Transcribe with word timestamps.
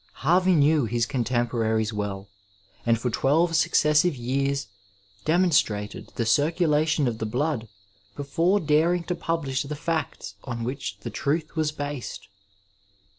Harvey 0.25 0.55
knew 0.55 0.85
his 0.85 1.05
con 1.05 1.23
temporaries 1.23 1.93
well, 1.93 2.27
and 2.87 2.97
for 2.99 3.11
twelve 3.11 3.55
successive 3.55 4.15
years 4.15 4.67
demon 5.25 5.51
strated 5.51 6.11
the 6.15 6.25
circulation 6.25 7.07
of 7.07 7.19
the 7.19 7.25
blood 7.27 7.67
before 8.15 8.59
daring 8.59 9.03
to 9.03 9.13
publish 9.13 9.61
the 9.61 9.75
facts 9.75 10.33
on 10.43 10.63
which 10.63 10.97
the 11.01 11.11
truth 11.11 11.55
was 11.55 11.71
based. 11.71 12.27